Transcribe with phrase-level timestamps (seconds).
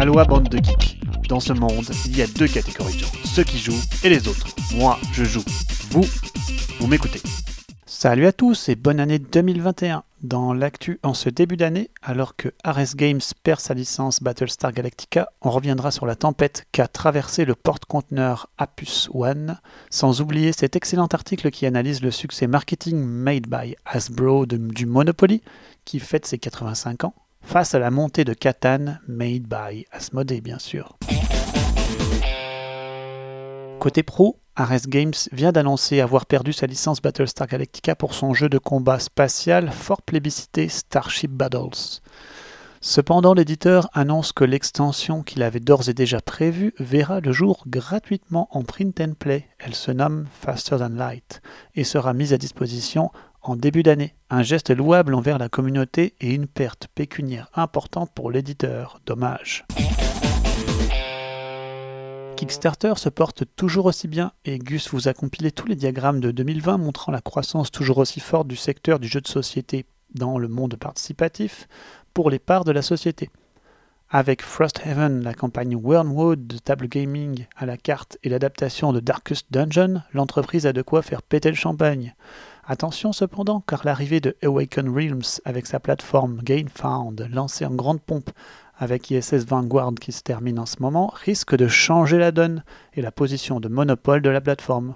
[0.00, 0.98] Aloha bande de geeks.
[1.28, 4.28] Dans ce monde, il y a deux catégories de gens, ceux qui jouent et les
[4.28, 4.46] autres.
[4.74, 5.44] Moi, je joue.
[5.90, 6.06] Vous,
[6.78, 7.20] vous m'écoutez.
[7.84, 10.02] Salut à tous et bonne année 2021.
[10.22, 15.28] Dans l'actu en ce début d'année, alors que Ares Games perd sa licence Battlestar Galactica,
[15.42, 19.60] on reviendra sur la tempête qu'a traversé le porte-conteneur Apus One,
[19.90, 25.42] sans oublier cet excellent article qui analyse le succès marketing made by Hasbro du Monopoly,
[25.84, 27.14] qui fête ses 85 ans,
[27.50, 30.96] face à la montée de Catan made by Asmodee bien sûr.
[33.80, 38.48] Côté pro, Ares Games vient d'annoncer avoir perdu sa licence Battlestar Galactica pour son jeu
[38.48, 42.00] de combat spatial fort plébiscité Starship Battles.
[42.82, 48.48] Cependant, l'éditeur annonce que l'extension qu'il avait d'ores et déjà prévue verra le jour gratuitement
[48.52, 49.48] en print and play.
[49.58, 51.42] Elle se nomme Faster Than Light
[51.74, 53.10] et sera mise à disposition
[53.42, 54.14] en début d'année.
[54.28, 59.00] Un geste louable envers la communauté et une perte pécuniaire importante pour l'éditeur.
[59.06, 59.64] Dommage.
[62.36, 66.30] Kickstarter se porte toujours aussi bien et Gus vous a compilé tous les diagrammes de
[66.30, 70.48] 2020 montrant la croissance toujours aussi forte du secteur du jeu de société dans le
[70.48, 71.68] monde participatif
[72.14, 73.28] pour les parts de la société.
[74.08, 79.46] Avec Frosthaven, la campagne Wormwood de table gaming à la carte et l'adaptation de Darkest
[79.50, 82.14] Dungeon, l'entreprise a de quoi faire péter le champagne.
[82.72, 88.30] Attention cependant, car l'arrivée de Awaken Realms avec sa plateforme GainFound, lancée en grande pompe
[88.78, 92.62] avec ISS Vanguard qui se termine en ce moment, risque de changer la donne
[92.94, 94.94] et la position de monopole de la plateforme.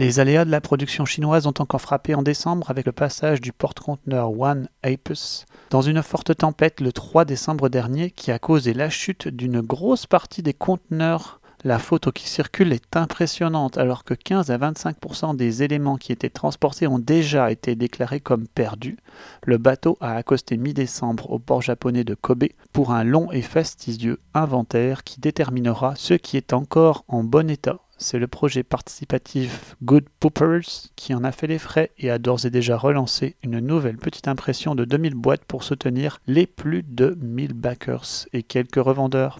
[0.00, 3.52] Les aléas de la production chinoise ont encore frappé en décembre avec le passage du
[3.52, 8.90] porte-conteneur One Apus dans une forte tempête le 3 décembre dernier qui a causé la
[8.90, 14.50] chute d'une grosse partie des conteneurs la photo qui circule est impressionnante alors que 15
[14.50, 18.98] à 25% des éléments qui étaient transportés ont déjà été déclarés comme perdus.
[19.44, 24.18] Le bateau a accosté mi-décembre au port japonais de Kobe pour un long et fastidieux
[24.34, 27.78] inventaire qui déterminera ce qui est encore en bon état.
[27.98, 32.44] C'est le projet participatif Good Poopers qui en a fait les frais et a d'ores
[32.44, 37.16] et déjà relancé une nouvelle petite impression de 2000 boîtes pour soutenir les plus de
[37.20, 39.38] 1000 backers et quelques revendeurs.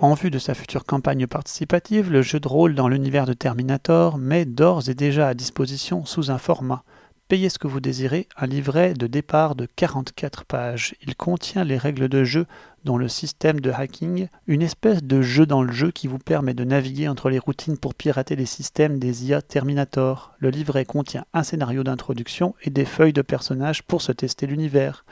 [0.00, 4.16] En vue de sa future campagne participative, le jeu de rôle dans l'univers de Terminator
[4.16, 6.84] met d'ores et déjà à disposition sous un format
[7.28, 10.94] Payez ce que vous désirez, un livret de départ de 44 pages.
[11.06, 12.46] Il contient les règles de jeu
[12.84, 16.54] dont le système de hacking, une espèce de jeu dans le jeu qui vous permet
[16.54, 20.32] de naviguer entre les routines pour pirater les systèmes des IA Terminator.
[20.38, 25.04] Le livret contient un scénario d'introduction et des feuilles de personnages pour se tester l'univers.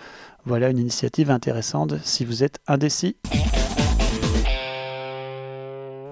[0.47, 3.17] Voilà une initiative intéressante si vous êtes indécis.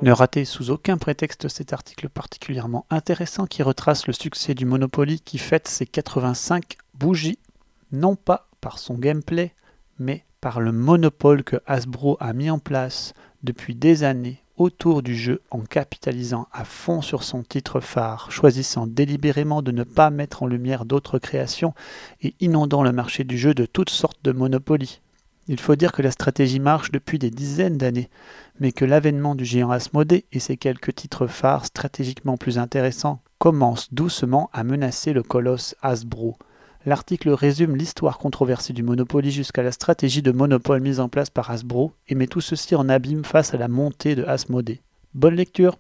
[0.03, 5.21] Ne ratez sous aucun prétexte cet article particulièrement intéressant qui retrace le succès du Monopoly
[5.21, 7.39] qui fête ses 85 bougies,
[7.93, 9.55] non pas par son gameplay,
[9.99, 15.17] mais par le monopole que Hasbro a mis en place depuis des années autour du
[15.17, 20.43] jeu en capitalisant à fond sur son titre phare, choisissant délibérément de ne pas mettre
[20.43, 21.75] en lumière d'autres créations
[22.23, 25.01] et inondant le marché du jeu de toutes sortes de monopolies.
[25.47, 28.09] Il faut dire que la stratégie marche depuis des dizaines d'années,
[28.61, 33.93] mais que l'avènement du géant Asmodée et ses quelques titres phares stratégiquement plus intéressants commencent
[33.93, 36.39] doucement à menacer le colosse Hasbro.
[36.87, 41.51] L'article résume l'histoire controversée du Monopoly jusqu'à la stratégie de monopole mise en place par
[41.51, 44.81] Hasbro et met tout ceci en abîme face à la montée de Asmodée.
[45.13, 45.79] Bonne lecture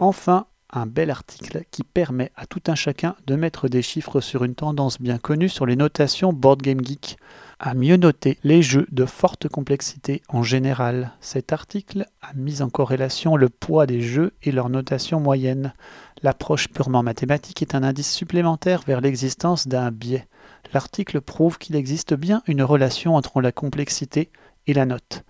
[0.00, 4.44] Enfin, un bel article qui permet à tout un chacun de mettre des chiffres sur
[4.44, 7.16] une tendance bien connue sur les notations Board Game Geek,
[7.58, 11.12] à mieux noter les jeux de forte complexité en général.
[11.20, 15.72] Cet article a mis en corrélation le poids des jeux et leur notation moyenne.
[16.22, 20.28] L'approche purement mathématique est un indice supplémentaire vers l'existence d'un biais.
[20.72, 24.30] L'article prouve qu'il existe bien une relation entre la complexité
[24.66, 25.24] et la note.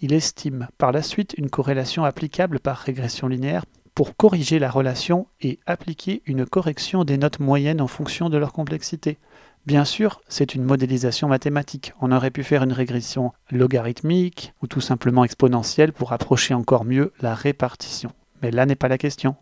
[0.00, 5.26] Il estime par la suite une corrélation applicable par régression linéaire pour corriger la relation
[5.40, 9.18] et appliquer une correction des notes moyennes en fonction de leur complexité.
[9.66, 11.94] Bien sûr, c'est une modélisation mathématique.
[12.00, 17.12] On aurait pu faire une régression logarithmique ou tout simplement exponentielle pour approcher encore mieux
[17.20, 18.12] la répartition.
[18.42, 19.36] Mais là n'est pas la question.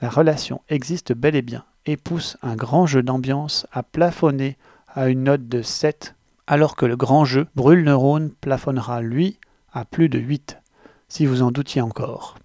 [0.00, 4.56] La relation existe bel et bien et pousse un grand jeu d'ambiance à plafonner
[4.88, 6.14] à une note de 7,
[6.46, 9.38] alors que le grand jeu Brûle Neurone plafonnera, lui,
[9.72, 10.58] à plus de 8,
[11.08, 12.36] si vous en doutiez encore.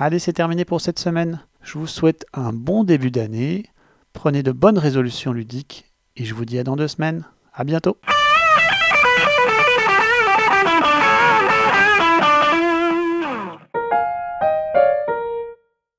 [0.00, 1.40] Allez, c'est terminé pour cette semaine.
[1.60, 3.64] Je vous souhaite un bon début d'année.
[4.12, 7.24] Prenez de bonnes résolutions ludiques et je vous dis à dans deux semaines.
[7.52, 7.98] À bientôt.